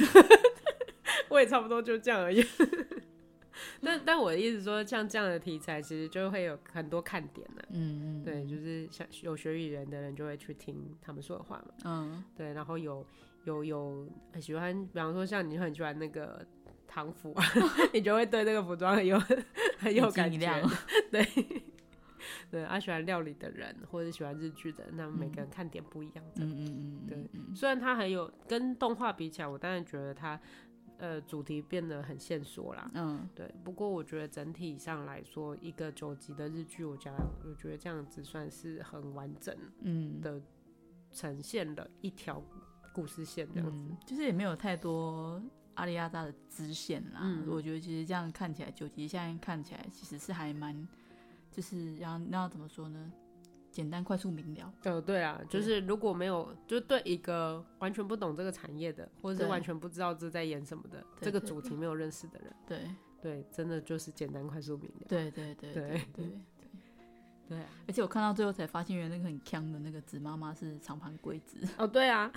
[1.30, 2.46] 我也差不多就这样而已。
[3.82, 7.62] 但 但我的意思说，像这样的题材，其实就会有很多看点呢。
[7.72, 11.74] 嗯嗯，对，就是像有学语言的人就会去听他们说的话嘛。
[11.86, 13.06] 嗯，对，然后有
[13.46, 16.46] 有有很喜欢，比方说像你很喜欢那个
[16.88, 17.44] 唐服啊，
[17.94, 19.20] 你就会对那个服装很有
[19.78, 20.64] 很有感觉。
[21.12, 21.26] 对。
[22.50, 26.44] 对，啊，喜欢料理的人，或者喜欢日剧的人，那每个人看点不一样的。
[26.44, 27.30] 嗯嗯嗯，对。
[27.56, 30.40] 虽然它很有跟动画比起来，我当然觉得它，
[30.98, 32.90] 呃，主题变得很线索啦。
[32.94, 33.54] 嗯，对。
[33.64, 40.42] 不过我觉得整体上来说，一个九集的日剧，我觉得我觉得这样子算是很完整，嗯的
[41.12, 42.44] 呈现了一条
[42.94, 43.86] 故事线这样子。
[43.90, 45.42] 嗯，就是也没有太多
[45.74, 47.20] 阿里亚扎的支线啦。
[47.24, 50.88] 嗯，我觉得其实这样看起来，九集现在看起来其实是还蛮。
[51.52, 53.12] 就是要那要怎么说呢？
[53.72, 54.74] 简单、快速、明了。
[54.84, 62.80] 呃，对啊，就是如果没有，就对一个完全不懂这个产业的，或者是完全不知道这在演什么的，这个主题没有认识的人，对
[63.21, 65.06] 对，真的就是简单、快速、明了。
[65.08, 66.25] 对对对对对 对
[67.48, 67.60] 对。
[67.88, 71.58] 而且我看到最后才发现，原来那个很锵的那个紫妈妈是长盘贵子。
[71.78, 72.30] 哦，对啊，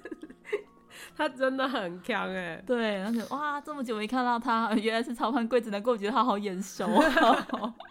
[1.14, 2.62] 他真的很强哎。
[2.66, 6.86] 对，而且哇，这么久没看到他，原来是长盘贵子，难怪我觉得他好眼熟。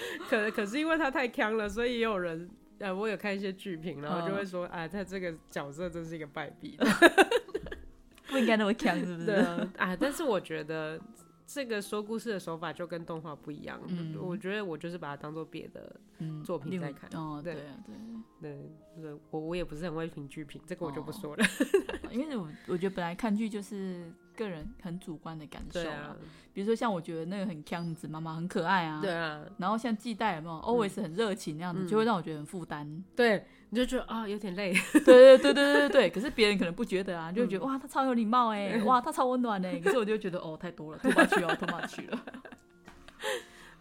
[0.28, 6.78] 可可是因为他太强了，所以也有人呃，我有看一些剧评，然后就会说，哎、嗯，他这个角色真是一个败笔，
[8.28, 9.26] 不应该那么强，是不是？
[9.26, 9.36] 对
[9.76, 11.00] 啊，但是我觉得。
[11.50, 15.98] 这个说故事的手法就跟动画不一样，嗯、我觉得我就是把它当做别的
[16.44, 17.08] 作品在看。
[17.14, 17.74] 嗯、哦，对啊，
[18.38, 21.42] 对对对，我我也不是很会评剧评，这个我就不说了。
[22.02, 26.16] 哦、 因为我我觉得本来看剧就是个人很主观的感受啊。
[26.52, 29.44] 比如说像我觉得那个很锵子妈妈很可爱啊，对啊。
[29.58, 33.04] 然后像季代有没有 always 很热情那样子，嗯、就会让我觉得很负担。
[33.14, 33.44] 对。
[33.70, 34.72] 你就觉得啊、哦，有点累。
[34.92, 39.78] 对对对对对对，可是别人可能不觉得啊，就会觉得、嗯、哇，他超有礼貌哎，哇，他超温暖哎。
[39.78, 42.24] 可是我就觉得哦，太多了，拖把去哦，拖把去了。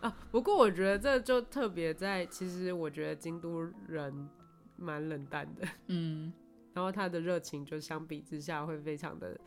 [0.01, 4.29] 啊，不过我觉得这就特别在，其实我觉得京都人
[4.75, 6.33] 蛮冷淡的，嗯，
[6.73, 9.39] 然后他的热情就相比之下会非常的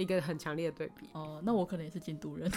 [0.00, 1.08] 一个很强烈的对比。
[1.12, 2.50] 哦，那我可能也是京都人，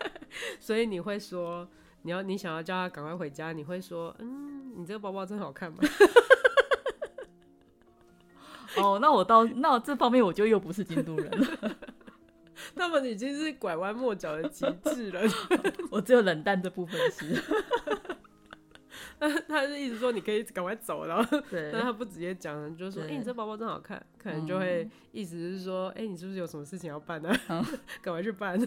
[0.60, 1.68] 所以你会说，
[2.02, 5.78] 你要你想要叫他赶快回家，你会说，嗯，你这个包包真好看吗？
[8.76, 11.76] 哦，那我到那我这方面我就又不是京都人了，
[12.76, 15.20] 他们已经是拐弯抹角的极致了，
[15.90, 17.42] 我只有冷淡这部分是。
[19.46, 21.70] 他是一直说你可以赶快走，然后对。
[21.72, 27.28] 但他不直接讲，就是说，哎、欸，你这包包真好看，可能就会意思是说，哎、欸，你是不是有什么事情要办呢？
[27.46, 27.64] 赶、嗯、
[28.02, 28.58] 快去办。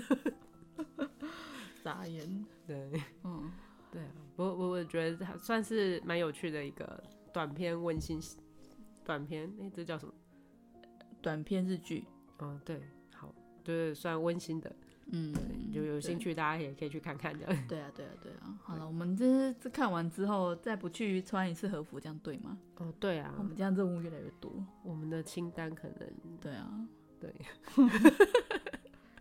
[1.84, 2.90] 傻眼，对，
[3.24, 3.52] 嗯，
[3.92, 8.22] 对啊，我我我觉得算是蛮有趣的一个短篇温馨。
[9.04, 10.14] 短片，哎、欸，这叫什么？
[11.22, 12.06] 短片日剧。
[12.40, 12.82] 嗯，对，
[13.14, 13.34] 好，
[13.64, 14.74] 就是算温馨的，
[15.12, 15.34] 嗯，
[15.72, 17.56] 就有兴趣大家也可以去看看这样。
[17.68, 18.58] 对啊，对啊，对啊。
[18.64, 22.58] 好了，我们这这看完之后，再不去穿一次和服，这样对吗？
[22.78, 23.34] 哦，对啊。
[23.38, 24.52] 我们这样任务越来越多，
[24.84, 26.72] 我们的清单可能，对啊，
[27.20, 27.34] 对。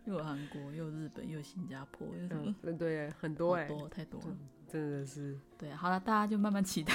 [0.05, 2.53] 又有韩国，又有日本，又有新加坡，又什么？
[2.63, 5.39] 嗯，对，很多哎，多太多了，真的是。
[5.57, 6.93] 对，好了，大家就慢慢期待。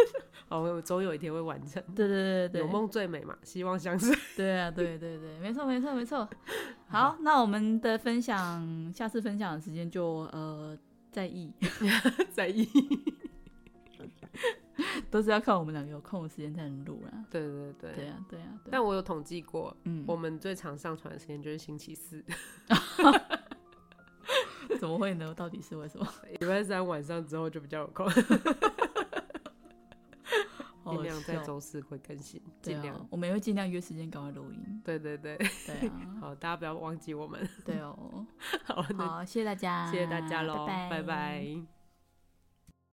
[0.48, 1.82] 哦，我总有一天会完成。
[1.94, 4.14] 对对对对，有梦最美嘛，希望相随。
[4.36, 6.28] 对啊，对对对，没错没错没错。
[6.90, 10.76] 好，那我们的分享，下次分享的时间就呃
[11.12, 11.52] 在意
[12.30, 12.68] 在意，
[15.08, 17.24] 都是要看我们两个有空的时间才能录啊。
[17.30, 18.46] 对对对，对啊对啊。
[18.70, 22.24] 但我有统计过，嗯，我们最常上传的时间就是星期四。
[24.78, 25.32] 怎么会呢？
[25.34, 26.06] 到底是为什么？
[26.40, 28.06] 礼拜三晚上之后就比较有空。
[30.90, 34.82] 尽量在周四会更新，尽量，我们也会尽量约时间赶快录音。
[34.84, 37.40] 对对对，对啊， 好，大家不要忘记我们。
[37.64, 38.26] 对哦，
[38.64, 41.79] 好，好，谢谢大家，谢谢大家喽，拜拜。